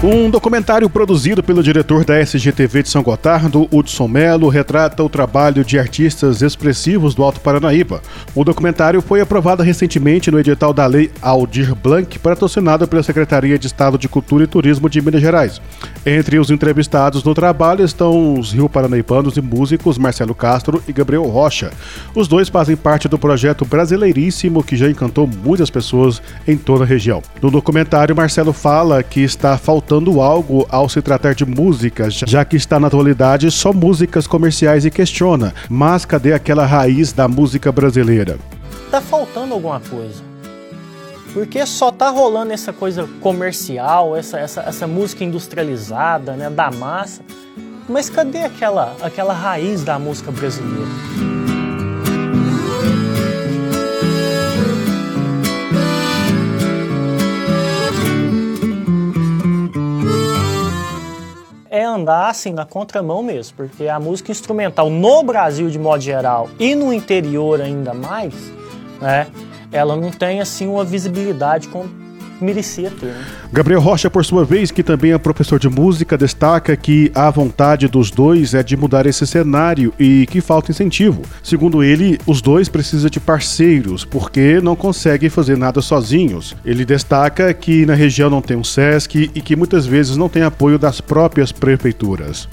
[0.00, 5.64] Um documentário produzido pelo diretor da SGTV de São Gotardo, Hudson Melo, retrata o trabalho
[5.64, 8.00] de artistas expressivos do Alto Paranaíba.
[8.32, 13.66] O documentário foi aprovado recentemente no edital da Lei Aldir Blanc, patrocinado pela Secretaria de
[13.66, 15.60] Estado de Cultura e Turismo de Minas Gerais.
[16.06, 21.24] Entre os entrevistados no trabalho estão os rio paranaibanos e músicos Marcelo Castro e Gabriel
[21.24, 21.72] Rocha.
[22.14, 26.86] Os dois fazem parte do projeto Brasileiríssimo, que já encantou muitas pessoas em toda a
[26.86, 27.20] região.
[27.42, 32.44] No documentário, Marcelo fala que está faltando faltando algo ao se tratar de músicas, já
[32.44, 37.72] que está na atualidade só músicas comerciais e questiona, mas cadê aquela raiz da música
[37.72, 38.38] brasileira?
[38.90, 40.22] Tá faltando alguma coisa.
[41.32, 47.22] Porque só tá rolando essa coisa comercial, essa, essa, essa música industrializada, né, da massa.
[47.88, 51.37] Mas cadê aquela, aquela raiz da música brasileira?
[61.98, 66.74] Andar assim na contramão mesmo, porque a música instrumental no Brasil de modo geral e
[66.74, 68.34] no interior ainda mais,
[69.00, 69.26] né,
[69.72, 71.86] ela não tem assim uma visibilidade com
[72.40, 73.06] merecia ter.
[73.06, 73.24] Né?
[73.52, 77.88] Gabriel Rocha, por sua vez, que também é professor de música, destaca que a vontade
[77.88, 81.22] dos dois é de mudar esse cenário e que falta incentivo.
[81.42, 86.56] Segundo ele, os dois precisam de parceiros, porque não conseguem fazer nada sozinhos.
[86.64, 90.42] Ele destaca que na região não tem um SESC e que muitas vezes não tem
[90.42, 92.48] apoio das próprias prefeituras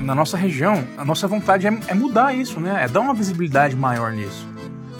[0.00, 2.84] na nossa região, a nossa vontade é, é, mudar isso, né?
[2.84, 4.46] É dar uma visibilidade maior nisso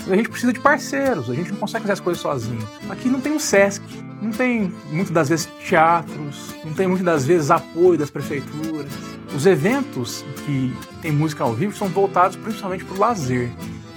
[0.09, 2.67] a gente precisa de parceiros, a gente não consegue fazer as coisas sozinho.
[2.89, 3.83] Aqui não tem um SESC,
[4.23, 8.91] não tem muitas das vezes teatros, não tem muitas das vezes apoio das prefeituras.
[9.35, 13.51] Os eventos que tem música ao vivo são voltados principalmente para o lazer.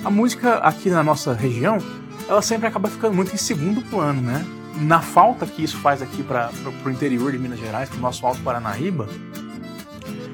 [0.03, 1.77] A música aqui na nossa região,
[2.27, 4.45] ela sempre acaba ficando muito em segundo plano, né?
[4.81, 6.51] Na falta que isso faz aqui para
[6.85, 9.07] o interior de Minas Gerais, para o nosso Alto Paranaíba,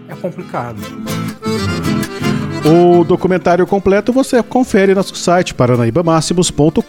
[0.08, 0.80] é complicado.
[2.66, 6.86] O documentário completo você confere no nosso site paranaibamáximos.com.br.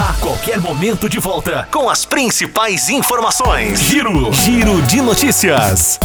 [0.00, 3.78] A qualquer momento de volta com as principais informações.
[3.78, 6.00] Giro, Giro de notícias.